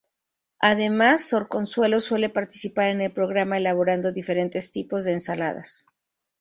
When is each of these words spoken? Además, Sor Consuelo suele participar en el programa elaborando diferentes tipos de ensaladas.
Además, 0.61 1.29
Sor 1.29 1.47
Consuelo 1.47 1.99
suele 1.99 2.29
participar 2.29 2.87
en 2.87 3.01
el 3.01 3.11
programa 3.11 3.57
elaborando 3.57 4.11
diferentes 4.11 4.71
tipos 4.71 5.05
de 5.05 5.11
ensaladas. 5.11 5.85